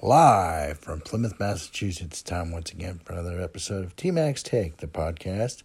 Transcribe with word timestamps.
live 0.00 0.78
from 0.78 1.00
Plymouth, 1.00 1.40
Massachusetts. 1.40 2.22
Time 2.22 2.52
once 2.52 2.70
again 2.70 3.00
for 3.02 3.14
another 3.14 3.40
episode 3.40 3.84
of 3.84 3.96
TMAC's 3.96 4.44
Take, 4.44 4.76
the 4.76 4.86
podcast 4.86 5.64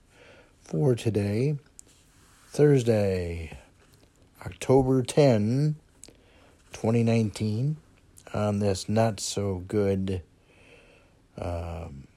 for 0.59 0.95
today, 0.95 1.57
Thursday, 2.47 3.55
October 4.43 5.03
10, 5.03 5.75
2019, 6.73 7.77
on 8.33 8.57
this 8.57 8.89
not 8.89 9.19
so 9.19 9.63
good 9.67 10.23
um, 11.37 12.07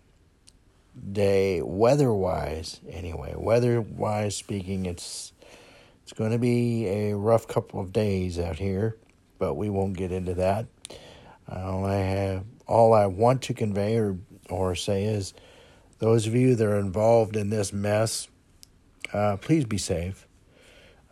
day, 1.12 1.60
weather 1.60 2.14
wise, 2.14 2.80
anyway. 2.90 3.34
Weather 3.36 3.80
wise 3.80 4.36
speaking, 4.36 4.86
it's. 4.86 5.32
It's 6.02 6.12
going 6.12 6.30
to 6.30 6.38
be 6.38 6.86
a 6.86 7.16
rough 7.16 7.48
couple 7.48 7.80
of 7.80 7.92
days 7.92 8.38
out 8.38 8.60
here, 8.60 8.96
but 9.40 9.54
we 9.54 9.68
won't 9.68 9.96
get 9.96 10.12
into 10.12 10.34
that. 10.34 10.66
All 11.50 11.84
I 11.84 11.96
have, 11.96 12.44
all 12.66 12.92
I 12.92 13.06
want 13.06 13.42
to 13.42 13.54
convey 13.54 13.96
or 13.96 14.18
or 14.48 14.74
say 14.74 15.04
is, 15.04 15.34
those 15.98 16.26
of 16.26 16.34
you 16.34 16.54
that 16.54 16.66
are 16.66 16.78
involved 16.78 17.36
in 17.36 17.50
this 17.50 17.72
mess, 17.72 18.28
uh, 19.12 19.36
please 19.38 19.64
be 19.64 19.78
safe. 19.78 20.26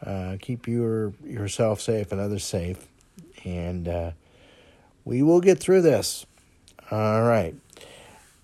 Uh, 0.05 0.37
keep 0.41 0.69
your 0.69 1.13
yourself 1.25 1.81
safe 1.81 2.13
and 2.13 2.21
others 2.21 2.45
safe, 2.45 2.87
and 3.45 3.89
uh, 3.89 4.11
we 5.05 5.23
will 5.23 5.41
get 5.41 5.59
through 5.59 5.83
this. 5.83 6.27
All 6.91 7.23
right. 7.23 7.55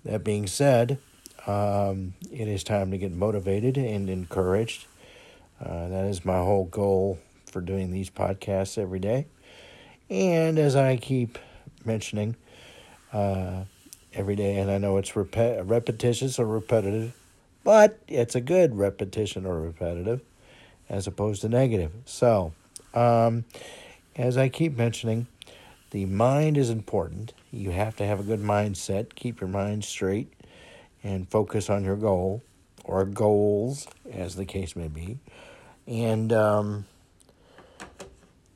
That 0.03 0.23
being 0.23 0.47
said, 0.47 0.97
um, 1.45 2.15
it 2.31 2.47
is 2.47 2.63
time 2.63 2.89
to 2.91 2.97
get 2.97 3.11
motivated 3.11 3.77
and 3.77 4.09
encouraged. 4.09 4.87
Uh, 5.63 5.89
that 5.89 6.05
is 6.05 6.25
my 6.25 6.37
whole 6.37 6.65
goal 6.65 7.19
for 7.45 7.61
doing 7.61 7.91
these 7.91 8.09
podcasts 8.09 8.77
every 8.77 8.99
day. 8.99 9.27
And 10.09 10.57
as 10.57 10.75
I 10.75 10.97
keep 10.97 11.37
mentioning 11.85 12.35
uh, 13.13 13.63
every 14.13 14.35
day, 14.35 14.57
and 14.57 14.71
I 14.71 14.77
know 14.77 14.97
it's 14.97 15.15
rep- 15.15 15.35
repetitious 15.63 16.39
or 16.39 16.45
repetitive, 16.45 17.13
but 17.63 17.99
it's 18.07 18.35
a 18.35 18.41
good 18.41 18.75
repetition 18.77 19.45
or 19.45 19.59
repetitive 19.59 20.21
as 20.89 21.07
opposed 21.07 21.41
to 21.41 21.49
negative. 21.49 21.91
So, 22.05 22.53
um, 22.93 23.45
as 24.15 24.37
I 24.37 24.49
keep 24.49 24.77
mentioning, 24.77 25.27
the 25.91 26.05
mind 26.05 26.57
is 26.57 26.69
important. 26.69 27.33
You 27.51 27.71
have 27.71 27.95
to 27.97 28.05
have 28.05 28.19
a 28.19 28.23
good 28.23 28.41
mindset, 28.41 29.15
keep 29.15 29.41
your 29.41 29.49
mind 29.49 29.85
straight, 29.85 30.31
and 31.03 31.29
focus 31.29 31.69
on 31.69 31.83
your 31.83 31.95
goal 31.95 32.41
or 32.83 33.05
goals, 33.05 33.87
as 34.11 34.35
the 34.35 34.45
case 34.45 34.75
may 34.75 34.87
be. 34.87 35.19
And 35.87 36.31
um, 36.33 36.85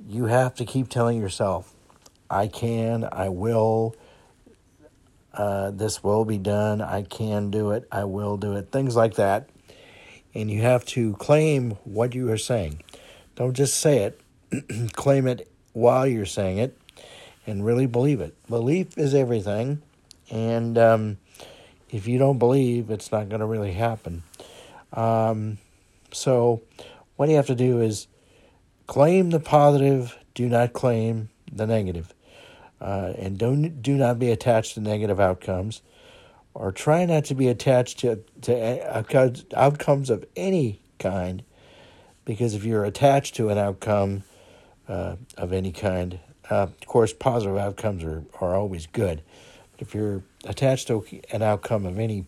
you 0.08 0.26
have 0.26 0.56
to 0.56 0.66
keep 0.66 0.90
telling 0.90 1.20
yourself, 1.20 1.75
I 2.30 2.48
can, 2.48 3.08
I 3.12 3.30
will, 3.30 3.96
uh, 5.34 5.72
this 5.72 6.04
will 6.04 6.26
be 6.26 6.38
done, 6.38 6.82
I 6.82 7.04
can 7.04 7.52
do 7.52 7.72
it, 7.72 7.88
I 7.92 8.06
will 8.06 8.38
do 8.38 8.56
it, 8.56 8.72
things 8.72 8.96
like 8.96 9.16
that. 9.16 9.50
And 10.34 10.50
you 10.52 10.62
have 10.62 10.86
to 10.88 11.14
claim 11.14 11.72
what 11.84 12.14
you 12.14 12.30
are 12.32 12.38
saying. 12.38 12.82
Don't 13.36 13.54
just 13.54 13.80
say 13.80 14.00
it, 14.00 14.92
claim 14.94 15.28
it 15.28 15.50
while 15.74 16.08
you're 16.08 16.26
saying 16.26 16.58
it 16.58 16.78
and 17.48 17.66
really 17.66 17.86
believe 17.86 18.22
it. 18.22 18.36
Belief 18.50 18.98
is 18.98 19.14
everything. 19.14 19.82
And 20.32 20.78
um, 20.78 21.18
if 21.92 22.08
you 22.08 22.18
don't 22.18 22.40
believe, 22.40 22.90
it's 22.90 23.12
not 23.12 23.30
going 23.30 23.42
to 23.42 23.46
really 23.46 23.74
happen. 23.74 24.24
Um, 24.94 25.58
so, 26.12 26.62
what 27.16 27.30
you 27.30 27.36
have 27.36 27.48
to 27.48 27.56
do 27.56 27.82
is 27.82 28.08
claim 28.88 29.30
the 29.30 29.40
positive, 29.40 30.18
do 30.34 30.48
not 30.48 30.74
claim 30.74 31.30
the 31.52 31.68
negative. 31.68 32.14
Uh, 32.86 33.14
and 33.18 33.40
don't 33.40 33.82
do 33.82 33.98
not 33.98 34.20
be 34.20 34.30
attached 34.30 34.76
to 34.76 34.80
negative 34.80 35.20
outcomes, 35.20 35.82
or 36.54 36.72
try 36.72 37.04
not 37.04 37.26
to 37.26 37.34
be 37.34 37.48
attached 37.48 37.98
to 37.98 38.20
to 38.42 38.54
outcomes 39.56 40.10
of 40.12 40.24
any 40.36 40.80
kind, 41.00 41.42
because 42.26 42.54
if 42.54 42.64
you're 42.64 42.86
attached 42.86 43.36
to 43.36 43.50
an 43.50 43.58
outcome 43.58 44.22
uh, 44.88 45.16
of 45.36 45.52
any 45.52 45.72
kind, 45.72 46.20
uh, 46.52 46.68
of 46.68 46.86
course, 46.86 47.12
positive 47.12 47.58
outcomes 47.58 48.04
are 48.04 48.24
are 48.40 48.54
always 48.54 48.86
good. 48.86 49.24
But 49.72 49.82
if 49.82 49.96
you're 49.96 50.22
attached 50.44 50.88
to 50.90 51.04
an 51.32 51.42
outcome 51.42 51.88
of 51.88 51.98
any 51.98 52.26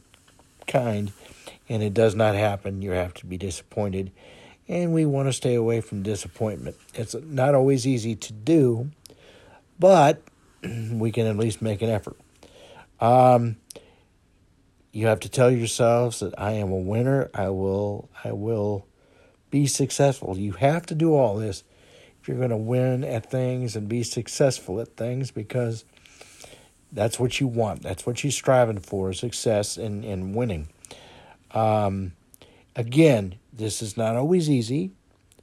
kind, 0.65 1.11
and 1.69 1.83
it 1.83 1.93
does 1.93 2.15
not 2.15 2.33
happen, 2.33 2.81
you 2.81 2.91
have 2.91 3.13
to 3.13 3.27
be 3.27 3.37
disappointed. 3.37 4.11
And 4.67 4.91
we 4.91 5.05
want 5.05 5.29
to 5.29 5.33
stay 5.33 5.53
away 5.53 5.81
from 5.81 6.01
disappointment. 6.01 6.77
It's 6.95 7.13
not 7.13 7.53
always 7.53 7.85
easy 7.85 8.15
to 8.15 8.33
do, 8.33 8.89
but 9.77 10.23
we 10.91 11.11
can 11.11 11.27
at 11.27 11.37
least 11.37 11.61
make 11.61 11.81
an 11.81 11.89
effort. 11.89 12.17
Um, 12.99 13.57
you 14.91 15.07
have 15.07 15.19
to 15.21 15.29
tell 15.29 15.51
yourselves 15.51 16.19
that 16.19 16.39
I 16.39 16.53
am 16.53 16.71
a 16.71 16.77
winner. 16.77 17.29
I 17.33 17.49
will. 17.49 18.09
I 18.23 18.31
will 18.31 18.87
be 19.51 19.67
successful. 19.67 20.37
You 20.37 20.53
have 20.53 20.85
to 20.87 20.95
do 20.95 21.13
all 21.13 21.37
this 21.37 21.63
if 22.19 22.27
you're 22.27 22.37
going 22.37 22.49
to 22.49 22.57
win 22.57 23.03
at 23.03 23.29
things 23.29 23.75
and 23.75 23.87
be 23.87 24.03
successful 24.03 24.81
at 24.81 24.97
things 24.97 25.31
because 25.31 25.85
that's 26.91 27.19
what 27.19 27.39
you 27.39 27.47
want. 27.47 27.83
That's 27.83 28.05
what 28.05 28.23
you're 28.23 28.31
striving 28.31 28.79
for: 28.79 29.13
success 29.13 29.77
and 29.77 30.03
and 30.03 30.33
winning. 30.33 30.67
Um, 31.51 32.13
again, 32.75 33.35
this 33.53 33.81
is 33.81 33.97
not 33.97 34.15
always 34.15 34.49
easy, 34.49 34.91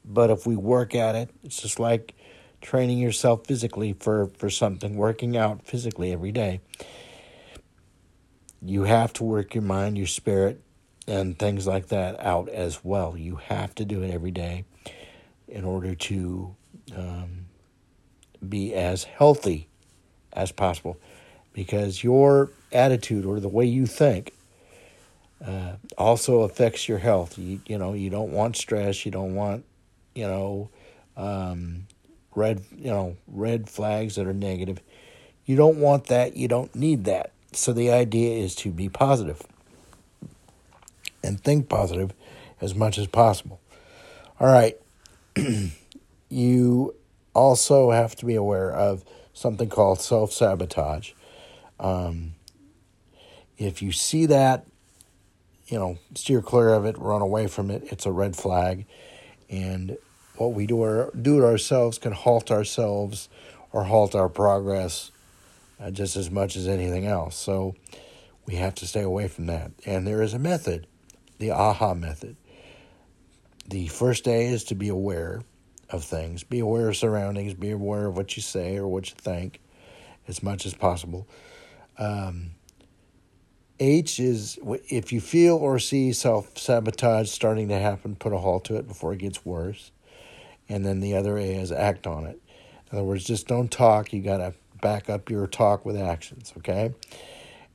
but 0.05 0.31
if 0.31 0.47
we 0.47 0.57
work 0.57 0.95
at 0.95 1.15
it, 1.15 1.31
it's 1.43 1.63
just 1.63 1.79
like 1.79 2.15
training 2.65 2.99
yourself 2.99 3.47
physically 3.47 3.93
for, 3.93 4.27
for 4.39 4.51
something, 4.51 4.97
working 4.97 5.37
out 5.37 5.65
physically 5.67 6.13
every 6.13 6.33
day. 6.33 6.61
You 8.63 8.85
have 8.85 9.13
to 9.15 9.25
work 9.25 9.55
your 9.55 9.63
mind, 9.63 9.99
your 9.99 10.07
spirit, 10.07 10.61
and 11.07 11.39
things 11.39 11.67
like 11.67 11.89
that 11.89 12.19
out 12.19 12.49
as 12.49 12.83
well. 12.83 13.17
You 13.17 13.37
have 13.37 13.75
to 13.77 13.85
do 13.85 14.03
it 14.03 14.11
every 14.11 14.31
day 14.31 14.65
in 15.47 15.65
order 15.65 15.95
to 15.95 16.57
um, 16.97 17.47
be 18.47 18.75
as 18.75 19.05
healthy 19.05 19.69
as 20.33 20.51
possible 20.51 20.99
because 21.53 22.03
your 22.03 22.51
attitude 22.73 23.27
or 23.27 23.41
the 23.41 23.49
way 23.49 23.67
you 23.67 23.85
think 23.87 24.33
uh, 25.47 25.75
also 25.99 26.41
affects 26.41 26.89
your 26.89 26.99
health. 26.99 27.39
You, 27.39 27.61
you 27.67 27.77
know, 27.77 27.93
you 27.93 28.09
don't 28.09 28.33
want 28.33 28.57
stress, 28.57 29.05
you 29.05 29.13
don't 29.13 29.35
want, 29.35 29.67
you 30.15 30.27
know, 30.27 30.71
um, 31.19 31.87
red 32.35 32.63
you 32.77 32.91
know 32.91 33.17
red 33.27 33.69
flags 33.69 34.17
that 34.17 34.27
are 34.27 34.35
negative. 34.35 34.81
You 35.45 35.57
don't 35.57 35.79
want 35.79 36.07
that. 36.07 36.37
You 36.37 36.49
don't 36.49 36.75
need 36.75 37.05
that. 37.05 37.33
So 37.53 37.73
the 37.73 37.93
idea 37.93 38.43
is 38.43 38.55
to 38.57 38.71
be 38.71 38.89
positive 38.89 39.43
and 41.23 41.41
think 41.43 41.69
positive 41.69 42.13
as 42.61 42.75
much 42.75 42.99
as 42.99 43.07
possible. 43.07 43.61
All 44.41 44.53
right. 44.53 44.77
You 46.31 46.97
also 47.33 47.93
have 47.93 48.17
to 48.17 48.27
be 48.27 48.35
aware 48.35 48.73
of 48.73 49.05
something 49.35 49.69
called 49.69 50.01
self-sabotage. 50.01 51.13
Um, 51.79 52.35
if 53.57 53.83
you 53.83 53.93
see 53.93 54.27
that 54.27 54.67
you 55.67 55.79
know 55.79 55.99
steer 56.15 56.43
clear 56.43 56.71
of 56.71 56.85
it 56.87 56.99
run 56.99 57.23
away 57.23 57.47
from 57.47 57.71
it 57.71 57.85
it's 57.93 58.05
a 58.05 58.11
red 58.11 58.35
flag. 58.35 58.87
And 59.49 59.97
what 60.37 60.53
we 60.53 60.67
do, 60.67 60.83
our, 60.83 61.11
do 61.11 61.39
it 61.39 61.45
ourselves 61.45 61.99
can 61.99 62.13
halt 62.13 62.51
ourselves 62.51 63.29
or 63.73 63.85
halt 63.85 64.15
our 64.15 64.29
progress 64.29 65.11
uh, 65.81 65.91
just 65.91 66.17
as 66.17 66.31
much 66.31 66.57
as 66.57 66.67
anything 66.67 67.07
else. 67.07 67.37
So 67.37 67.75
we 68.47 68.57
have 68.57 68.75
to 68.77 68.87
stay 68.87 69.03
away 69.03 69.29
from 69.29 69.47
that. 69.47 69.73
And 69.87 70.07
there 70.07 70.23
is 70.23 70.35
a 70.35 70.39
method, 70.39 70.87
the 71.39 71.51
AHA 71.51 71.95
method. 71.95 72.37
The 73.67 73.89
first 73.89 74.25
day 74.25 74.47
is 74.47 74.65
to 74.65 74.75
be 74.75 74.89
aware 74.89 75.43
of 75.91 76.05
things, 76.05 76.43
be 76.43 76.61
aware 76.61 76.89
of 76.89 76.97
surroundings, 76.97 77.55
be 77.55 77.71
aware 77.71 78.07
of 78.07 78.17
what 78.17 78.37
you 78.37 78.43
say 78.43 78.77
or 78.77 78.87
what 78.87 79.09
you 79.11 79.17
think 79.17 79.61
as 80.29 80.43
much 80.43 80.67
as 80.67 80.75
possible. 80.75 81.27
Um, 81.99 82.53
H 83.81 84.21
is 84.21 84.59
if 84.89 85.13
you 85.13 85.21
feel 85.21 85.57
or 85.57 85.79
see 85.79 86.13
self 86.13 86.57
sabotage 86.57 87.31
starting 87.31 87.69
to 87.69 87.79
happen, 87.79 88.15
put 88.15 88.33
a 88.33 88.39
halt 88.39 88.65
to 88.67 88.77
it 88.77 88.87
before 88.87 89.13
it 89.13 89.19
gets 89.19 89.45
worse 89.45 89.91
and 90.69 90.85
then 90.85 91.01
the 91.01 91.15
other 91.17 91.37
A 91.39 91.55
is 91.55 91.73
act 91.73 92.07
on 92.07 92.27
it. 92.27 92.41
In 92.91 92.99
other 92.99 93.05
words, 93.05 93.25
just 93.25 93.47
don't 93.47 93.71
talk. 93.71 94.13
You 94.13 94.23
got 94.23 94.39
to 94.39 94.55
back 94.81 95.09
up 95.09 95.31
your 95.31 95.47
talk 95.47 95.85
with 95.85 95.97
actions, 95.97 96.53
okay? 96.59 96.95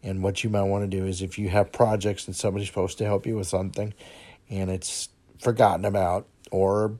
And 0.03 0.23
what 0.23 0.43
you 0.43 0.49
might 0.49 0.63
want 0.63 0.89
to 0.89 0.97
do 0.97 1.05
is 1.05 1.21
if 1.21 1.37
you 1.37 1.49
have 1.49 1.71
projects 1.71 2.27
and 2.27 2.35
somebody's 2.35 2.67
supposed 2.67 2.97
to 2.99 3.05
help 3.05 3.25
you 3.25 3.35
with 3.35 3.47
something 3.47 3.93
and 4.49 4.69
it's 4.69 5.09
forgotten 5.39 5.85
about 5.85 6.27
or 6.51 6.99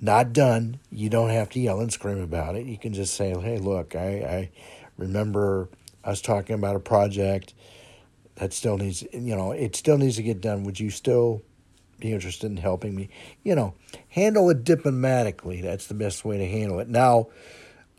not 0.00 0.32
done, 0.32 0.78
you 0.90 1.08
don't 1.08 1.30
have 1.30 1.50
to 1.50 1.60
yell 1.60 1.80
and 1.80 1.92
scream 1.92 2.20
about 2.20 2.56
it. 2.56 2.66
You 2.66 2.78
can 2.78 2.92
just 2.92 3.14
say, 3.14 3.38
hey, 3.38 3.58
look, 3.58 3.94
I, 3.94 4.08
I 4.08 4.50
remember 4.96 5.68
us 6.04 6.20
talking 6.20 6.54
about 6.54 6.76
a 6.76 6.80
project 6.80 7.54
that 8.36 8.52
still 8.52 8.78
needs, 8.78 9.02
you 9.12 9.36
know, 9.36 9.52
it 9.52 9.76
still 9.76 9.98
needs 9.98 10.16
to 10.16 10.22
get 10.22 10.40
done. 10.40 10.64
Would 10.64 10.80
you 10.80 10.90
still 10.90 11.42
be 12.00 12.12
interested 12.12 12.50
in 12.50 12.56
helping 12.56 12.94
me. 12.94 13.08
You 13.42 13.54
know, 13.54 13.74
handle 14.08 14.50
it 14.50 14.64
diplomatically. 14.64 15.60
That's 15.60 15.86
the 15.86 15.94
best 15.94 16.24
way 16.24 16.38
to 16.38 16.46
handle 16.46 16.80
it. 16.80 16.88
Now, 16.88 17.28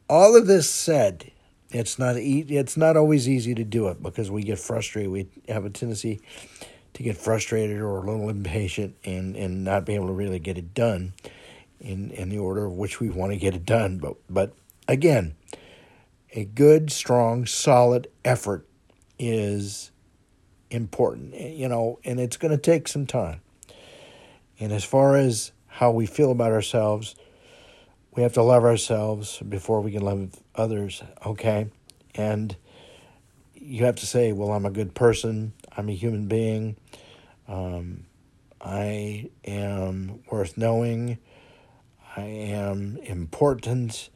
all 0.09 0.35
of 0.35 0.47
this 0.47 0.69
said, 0.69 1.31
it's 1.71 1.97
not 1.97 2.17
e- 2.17 2.45
it's 2.49 2.75
not 2.75 2.97
always 2.97 3.29
easy 3.29 3.55
to 3.55 3.63
do 3.63 3.87
it 3.87 4.03
because 4.03 4.29
we 4.29 4.43
get 4.43 4.59
frustrated. 4.59 5.11
We 5.11 5.27
have 5.47 5.65
a 5.65 5.69
tendency 5.69 6.21
to 6.93 7.03
get 7.03 7.17
frustrated 7.17 7.79
or 7.79 7.97
a 7.97 8.11
little 8.11 8.29
impatient 8.29 8.95
and, 9.05 9.35
and 9.35 9.63
not 9.63 9.85
be 9.85 9.95
able 9.95 10.07
to 10.07 10.13
really 10.13 10.39
get 10.39 10.57
it 10.57 10.73
done 10.73 11.13
in 11.79 12.11
in 12.11 12.29
the 12.29 12.37
order 12.37 12.65
of 12.65 12.73
which 12.73 12.99
we 12.99 13.09
want 13.09 13.31
to 13.31 13.37
get 13.37 13.55
it 13.55 13.65
done. 13.65 13.97
But 13.97 14.15
but 14.29 14.53
again, 14.87 15.35
a 16.33 16.45
good, 16.45 16.91
strong, 16.91 17.45
solid 17.45 18.07
effort 18.23 18.67
is 19.17 19.91
important. 20.69 21.35
You 21.35 21.67
know, 21.67 21.99
and 22.03 22.19
it's 22.19 22.37
going 22.37 22.51
to 22.51 22.57
take 22.57 22.87
some 22.87 23.05
time. 23.05 23.41
And 24.61 24.71
as 24.71 24.83
far 24.83 25.15
as 25.15 25.51
how 25.65 25.89
we 25.89 26.05
feel 26.05 26.31
about 26.31 26.51
ourselves, 26.51 27.15
we 28.15 28.21
have 28.21 28.33
to 28.33 28.43
love 28.43 28.63
ourselves 28.63 29.39
before 29.39 29.81
we 29.81 29.91
can 29.91 30.03
love 30.03 30.35
others, 30.53 31.01
okay? 31.25 31.71
And 32.13 32.55
you 33.55 33.85
have 33.85 33.95
to 33.95 34.05
say, 34.05 34.33
well, 34.33 34.51
I'm 34.51 34.67
a 34.67 34.69
good 34.69 34.93
person, 34.93 35.53
I'm 35.75 35.89
a 35.89 35.95
human 35.95 36.27
being, 36.27 36.75
um, 37.47 38.05
I 38.61 39.31
am 39.45 40.19
worth 40.29 40.57
knowing, 40.59 41.17
I 42.15 42.21
am 42.21 42.97
important. 42.97 44.09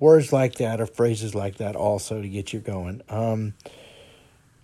Words 0.00 0.32
like 0.32 0.56
that 0.56 0.80
or 0.80 0.86
phrases 0.86 1.36
like 1.36 1.58
that 1.58 1.76
also 1.76 2.20
to 2.20 2.28
get 2.28 2.52
you 2.52 2.58
going. 2.58 3.00
Um, 3.08 3.54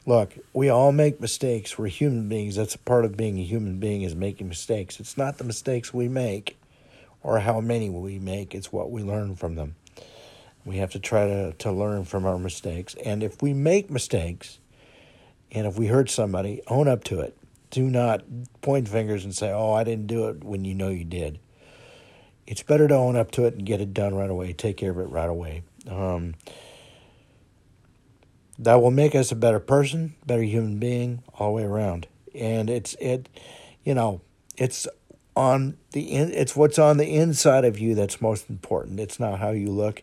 look, 0.06 0.35
we 0.52 0.69
all 0.69 0.93
make 0.93 1.20
mistakes. 1.20 1.79
We're 1.79 1.88
human 1.88 2.29
beings. 2.29 2.56
That's 2.56 2.75
a 2.75 2.79
part 2.79 3.05
of 3.05 3.17
being 3.17 3.38
a 3.38 3.44
human 3.44 3.79
being 3.79 4.02
is 4.02 4.14
making 4.14 4.49
mistakes. 4.49 5.00
It's 5.00 5.17
not 5.17 5.38
the 5.38 5.44
mistakes 5.44 5.93
we 5.93 6.08
make 6.08 6.58
or 7.23 7.41
how 7.41 7.61
many 7.61 7.91
we 7.91 8.19
make, 8.19 8.55
it's 8.55 8.73
what 8.73 8.91
we 8.91 9.02
learn 9.02 9.37
from 9.37 9.55
them. 9.55 9.75
We 10.64 10.79
have 10.79 10.91
to 10.93 10.99
try 10.99 11.26
to, 11.26 11.52
to 11.52 11.73
learn 11.73 12.05
from 12.05 12.25
our 12.25 12.38
mistakes. 12.38 12.94
And 13.05 13.23
if 13.23 13.43
we 13.43 13.52
make 13.52 13.91
mistakes, 13.91 14.58
and 15.52 15.67
if 15.67 15.79
we 15.79 15.87
hurt 15.87 16.11
somebody, 16.11 16.62
own 16.69 16.88
up 16.88 17.05
to 17.05 17.20
it. 17.20 17.37
Do 17.70 17.88
not 17.88 18.23
point 18.62 18.88
fingers 18.88 19.25
and 19.25 19.35
say, 19.35 19.50
oh, 19.53 19.73
I 19.73 19.85
didn't 19.85 20.06
do 20.06 20.29
it 20.29 20.43
when 20.43 20.64
you 20.64 20.75
know 20.75 20.88
you 20.88 21.05
did. 21.05 21.38
It's 22.46 22.62
better 22.62 22.88
to 22.88 22.94
own 22.94 23.17
up 23.17 23.31
to 23.32 23.44
it 23.44 23.55
and 23.55 23.64
get 23.64 23.81
it 23.81 23.94
done 23.94 24.14
right 24.14 24.31
away, 24.31 24.53
take 24.53 24.76
care 24.76 24.91
of 24.91 24.99
it 24.99 25.05
right 25.05 25.29
away. 25.29 25.62
Um, 25.88 26.35
that 28.61 28.83
will 28.83 28.91
make 28.91 29.15
us 29.15 29.33
a 29.33 29.37
better 29.37 29.59
person, 29.59 30.15
better 30.27 30.43
human 30.43 30.79
being 30.79 31.23
all 31.39 31.49
the 31.49 31.53
way 31.55 31.62
around. 31.65 32.07
And 32.35 32.69
it's, 32.69 32.95
it, 33.01 33.29
you 33.85 33.95
know, 33.95 34.21
it's 34.57 34.87
on 35.35 35.79
the 35.93 36.03
in, 36.03 36.31
it's 36.33 36.55
what's 36.55 36.79
on 36.79 36.99
the 36.99 37.17
inside 37.17 37.65
of 37.65 37.79
you 37.79 37.95
that's 37.95 38.21
most 38.21 38.51
important. 38.51 39.01
It's 39.01 39.19
not 39.19 39.39
how 39.39 39.51
you 39.51 39.71
look 39.71 40.03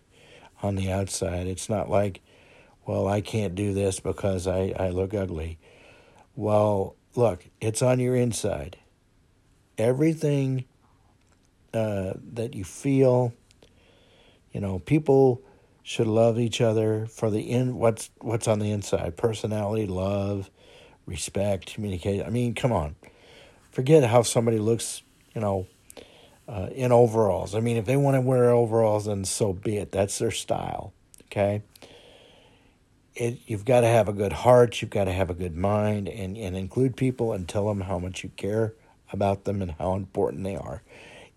on 0.63 0.75
the 0.75 0.91
outside. 0.91 1.45
It's 1.45 1.69
not 1.69 1.87
like, 1.87 2.21
well, 2.87 3.07
I 3.07 3.21
can't 3.21 3.53
do 3.53 3.75
this 3.75 3.99
because 3.99 4.47
I, 4.47 4.73
I 4.77 4.89
look 4.89 5.13
ugly. 5.13 5.59
Well, 6.35 6.95
look, 7.15 7.45
it's 7.61 7.83
on 7.83 7.99
your 7.99 8.15
inside. 8.15 8.77
Everything 9.77 10.65
uh, 11.75 12.13
that 12.33 12.55
you 12.55 12.63
feel, 12.63 13.33
you 14.51 14.61
know, 14.61 14.79
people 14.79 15.43
should 15.87 16.07
love 16.07 16.37
each 16.37 16.59
other 16.59 17.05
for 17.05 17.29
the 17.31 17.49
in 17.49 17.75
what's 17.75 18.09
what's 18.19 18.47
on 18.47 18.59
the 18.59 18.71
inside 18.71 19.15
personality 19.15 19.85
love 19.85 20.49
respect 21.05 21.73
communication 21.73 22.25
i 22.25 22.29
mean 22.29 22.53
come 22.53 22.71
on 22.71 22.95
forget 23.71 24.03
how 24.03 24.21
somebody 24.21 24.59
looks 24.59 25.01
you 25.37 25.41
know, 25.41 25.67
uh, 26.47 26.67
in 26.73 26.91
overalls. 26.91 27.53
I 27.53 27.59
mean, 27.59 27.77
if 27.77 27.85
they 27.85 27.95
want 27.95 28.15
to 28.15 28.21
wear 28.21 28.49
overalls, 28.49 29.05
then 29.05 29.23
so 29.23 29.53
be 29.53 29.77
it. 29.77 29.91
That's 29.91 30.17
their 30.17 30.31
style. 30.31 30.93
Okay. 31.25 31.61
It, 33.13 33.37
you've 33.45 33.65
got 33.65 33.81
to 33.81 33.87
have 33.87 34.09
a 34.09 34.13
good 34.13 34.33
heart. 34.33 34.81
You've 34.81 34.89
got 34.89 35.03
to 35.03 35.11
have 35.11 35.29
a 35.29 35.35
good 35.35 35.55
mind, 35.55 36.09
and, 36.09 36.35
and 36.35 36.57
include 36.57 36.97
people 36.97 37.33
and 37.33 37.47
tell 37.47 37.67
them 37.67 37.81
how 37.81 37.99
much 37.99 38.23
you 38.23 38.31
care 38.35 38.73
about 39.13 39.43
them 39.43 39.61
and 39.61 39.73
how 39.73 39.93
important 39.93 40.43
they 40.43 40.55
are. 40.55 40.81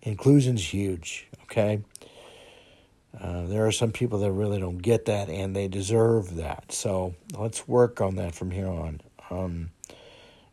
Inclusion's 0.01 0.73
huge. 0.73 1.27
Okay. 1.43 1.83
Uh, 3.19 3.45
there 3.45 3.67
are 3.67 3.71
some 3.71 3.91
people 3.91 4.19
that 4.19 4.31
really 4.31 4.59
don't 4.59 4.77
get 4.77 5.05
that, 5.05 5.29
and 5.29 5.55
they 5.55 5.67
deserve 5.67 6.35
that. 6.35 6.71
So 6.71 7.15
let's 7.37 7.67
work 7.67 8.01
on 8.01 8.15
that 8.15 8.33
from 8.33 8.51
here 8.51 8.67
on, 8.67 9.01
um, 9.29 9.71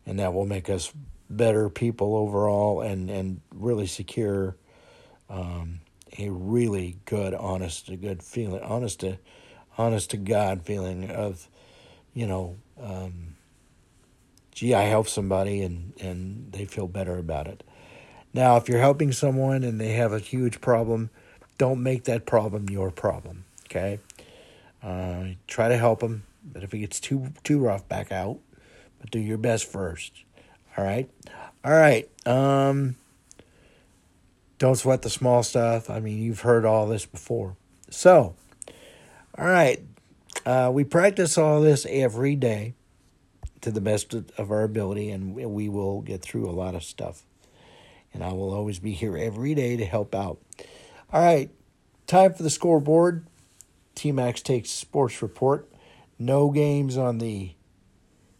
and 0.05 0.19
that 0.19 0.33
will 0.33 0.45
make 0.45 0.69
us 0.69 0.91
better 1.29 1.69
people 1.69 2.15
overall 2.15 2.81
and, 2.81 3.09
and 3.09 3.41
really 3.53 3.87
secure 3.87 4.55
um, 5.29 5.79
a 6.17 6.29
really 6.29 6.97
good, 7.05 7.33
honest, 7.33 7.89
a 7.89 7.95
good 7.95 8.21
feeling, 8.23 8.61
honest 8.61 8.99
to, 9.01 9.17
honest 9.77 10.09
to 10.11 10.17
God 10.17 10.63
feeling 10.63 11.09
of, 11.09 11.47
you 12.13 12.27
know, 12.27 12.57
um, 12.81 13.35
gee, 14.51 14.73
I 14.73 14.83
help 14.83 15.07
somebody 15.07 15.61
and, 15.61 15.93
and 16.01 16.51
they 16.51 16.65
feel 16.65 16.87
better 16.87 17.17
about 17.17 17.47
it. 17.47 17.63
Now, 18.33 18.57
if 18.57 18.67
you're 18.67 18.79
helping 18.79 19.11
someone 19.11 19.63
and 19.63 19.79
they 19.79 19.93
have 19.93 20.11
a 20.11 20.19
huge 20.19 20.59
problem, 20.61 21.09
don't 21.59 21.83
make 21.83 22.05
that 22.05 22.25
problem 22.25 22.67
your 22.69 22.89
problem. 22.89 23.45
Okay, 23.65 23.99
uh, 24.81 25.25
try 25.45 25.67
to 25.67 25.77
help 25.77 25.99
them, 25.99 26.23
but 26.43 26.63
if 26.63 26.73
it 26.73 26.79
gets 26.79 26.99
too 26.99 27.27
too 27.43 27.59
rough, 27.59 27.87
back 27.87 28.11
out. 28.11 28.39
But 28.99 29.11
do 29.11 29.19
your 29.19 29.37
best 29.37 29.71
first. 29.71 30.23
All 30.75 30.83
right. 30.83 31.09
All 31.63 31.71
right. 31.71 32.09
Um, 32.25 32.95
don't 34.57 34.75
sweat 34.75 35.03
the 35.03 35.09
small 35.09 35.43
stuff. 35.43 35.89
I 35.89 35.99
mean, 35.99 36.21
you've 36.21 36.41
heard 36.41 36.65
all 36.65 36.87
this 36.87 37.05
before. 37.05 37.55
So, 37.89 38.35
all 39.37 39.45
right. 39.45 39.81
Uh, 40.45 40.69
we 40.73 40.83
practice 40.83 41.37
all 41.37 41.61
this 41.61 41.85
every 41.89 42.35
day 42.35 42.73
to 43.61 43.71
the 43.71 43.81
best 43.81 44.13
of 44.13 44.51
our 44.51 44.63
ability, 44.63 45.09
and 45.11 45.35
we 45.35 45.69
will 45.69 46.01
get 46.01 46.21
through 46.21 46.49
a 46.49 46.51
lot 46.51 46.75
of 46.75 46.83
stuff. 46.83 47.23
And 48.13 48.23
I 48.23 48.33
will 48.33 48.53
always 48.53 48.79
be 48.79 48.91
here 48.91 49.17
every 49.17 49.53
day 49.53 49.77
to 49.77 49.85
help 49.85 50.15
out. 50.15 50.39
All 51.11 51.23
right. 51.23 51.49
Time 52.05 52.35
for 52.35 52.43
the 52.43 52.51
scoreboard. 52.51 53.25
TMAC's 53.95 54.43
takes 54.43 54.69
sports 54.69 55.23
report. 55.23 55.67
No 56.19 56.51
games 56.51 56.97
on 56.97 57.17
the 57.17 57.55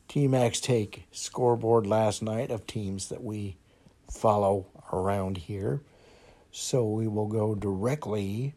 TMAC's 0.08 0.62
take 0.62 1.08
scoreboard 1.12 1.88
last 1.88 2.22
night 2.22 2.52
of 2.52 2.68
teams 2.68 3.10
that 3.10 3.24
we 3.24 3.58
follow 4.12 4.68
around 4.94 5.38
here. 5.38 5.82
So 6.52 6.88
we 6.88 7.08
will 7.08 7.26
go 7.26 7.56
directly 7.56 8.54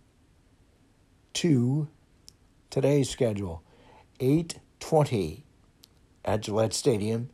to 1.34 1.88
today's 2.68 3.08
schedule. 3.08 3.62
8:20 4.20 5.44
at 6.22 6.42
Gillette 6.42 6.74
Stadium. 6.74 7.30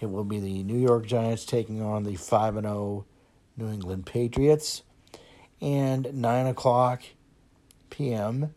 It 0.00 0.10
will 0.10 0.24
be 0.24 0.38
the 0.38 0.62
New 0.64 0.78
York 0.78 1.06
Giants 1.06 1.46
taking 1.46 1.80
on 1.80 2.04
the 2.04 2.16
5 2.16 2.56
and 2.56 2.66
0 2.66 3.06
New 3.56 3.70
England 3.70 4.04
Patriots. 4.04 4.82
And 5.60 6.14
9 6.14 6.46
o'clock 6.46 7.02
p.m. 7.90 8.54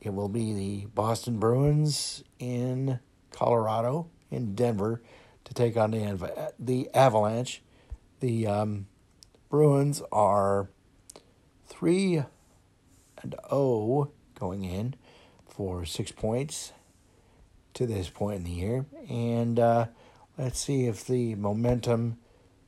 It 0.00 0.14
will 0.14 0.28
be 0.28 0.52
the 0.52 0.86
Boston 0.86 1.38
Bruins 1.38 2.24
in 2.38 2.98
Colorado 3.30 4.08
in 4.30 4.54
Denver 4.54 5.02
to 5.44 5.54
take 5.54 5.76
on 5.76 5.90
the 5.90 6.52
the 6.58 6.88
Avalanche. 6.94 7.62
The 8.20 8.46
um, 8.46 8.86
Bruins 9.50 10.02
are 10.10 10.68
three 11.66 12.22
and 13.22 13.32
zero 13.32 13.48
oh 13.50 14.10
going 14.38 14.64
in 14.64 14.94
for 15.48 15.84
six 15.84 16.10
points 16.10 16.72
to 17.74 17.86
this 17.86 18.08
point 18.08 18.36
in 18.38 18.44
the 18.44 18.50
year, 18.50 18.86
and 19.08 19.58
uh, 19.58 19.86
let's 20.38 20.60
see 20.60 20.86
if 20.86 21.06
the 21.06 21.34
momentum 21.34 22.18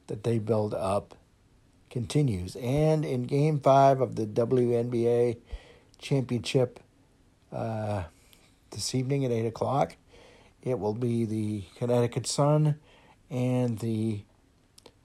that 0.06 0.25
they 0.25 0.38
build 0.38 0.75
up 0.75 1.14
continues. 1.94 2.56
And 2.56 3.04
in 3.04 3.22
Game 3.22 3.60
Five 3.60 4.00
of 4.00 4.16
the 4.16 4.26
WNBA 4.26 5.36
championship 5.98 6.80
uh, 7.52 8.02
this 8.70 8.96
evening 8.96 9.24
at 9.24 9.30
eight 9.30 9.46
o'clock. 9.46 9.96
It 10.60 10.80
will 10.80 10.94
be 10.94 11.24
the 11.24 11.62
Connecticut 11.78 12.26
Sun 12.26 12.80
and 13.30 13.78
the 13.78 14.22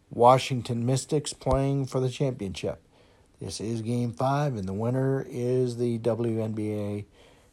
Washington 0.09 0.83
Mystics 0.83 1.31
playing 1.31 1.85
for 1.85 1.99
the 1.99 2.09
championship. 2.09 2.81
This 3.39 3.61
is 3.61 3.83
game 3.83 4.11
five, 4.11 4.55
and 4.55 4.67
the 4.67 4.73
winner 4.73 5.25
is 5.29 5.77
the 5.77 5.99
WNBA 5.99 7.05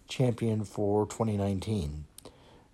champion 0.08 0.64
for 0.64 1.04
2019. 1.04 2.06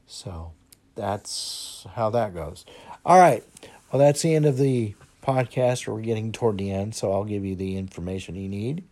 So 0.07 0.53
that's 0.95 1.87
how 1.95 2.11
that 2.11 2.35
goes. 2.35 2.65
All 3.05 3.19
right. 3.19 3.43
Well, 3.91 3.99
that's 3.99 4.23
the 4.23 4.37
end 4.37 4.47
of 4.47 4.59
the 4.59 4.95
podcast. 5.23 5.87
We're 5.87 6.01
getting 6.01 6.33
toward 6.33 6.59
the 6.59 6.71
end, 6.71 6.95
so 6.95 7.13
I'll 7.13 7.25
give 7.25 7.45
you 7.45 7.57
the 7.57 7.77
information 7.77 8.35
you 8.35 8.49
need. 8.49 8.85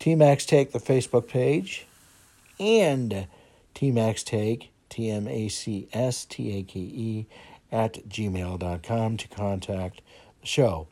TMAC's 0.00 0.44
Take, 0.44 0.72
the 0.72 0.78
Facebook 0.78 1.28
page, 1.28 1.86
and 2.58 3.26
TMAC's 3.74 4.22
Take 4.22 4.72
T 4.88 5.10
M 5.10 5.26
A 5.26 5.48
C 5.48 5.88
S 5.92 6.24
T 6.24 6.58
A 6.58 6.62
K 6.62 6.80
E, 6.80 7.26
at 7.72 8.08
gmail.com 8.08 9.16
to 9.16 9.28
contact 9.28 10.00
the 10.40 10.46
show. 10.46 10.86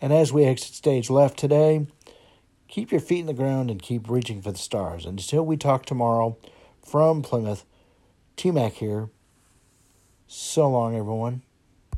And 0.00 0.12
as 0.12 0.32
we 0.32 0.44
exit 0.44 0.74
stage 0.74 1.08
left 1.08 1.38
today, 1.38 1.86
keep 2.68 2.90
your 2.90 3.00
feet 3.00 3.20
in 3.20 3.26
the 3.26 3.32
ground 3.32 3.70
and 3.70 3.80
keep 3.80 4.10
reaching 4.10 4.42
for 4.42 4.52
the 4.52 4.58
stars. 4.58 5.06
And 5.06 5.18
until 5.18 5.46
we 5.46 5.56
talk 5.56 5.86
tomorrow, 5.86 6.36
from 6.82 7.22
Plymouth, 7.22 7.64
T 8.36 8.50
Mac 8.50 8.74
here. 8.74 9.08
So 10.26 10.68
long, 10.68 10.94
everyone. 10.94 11.42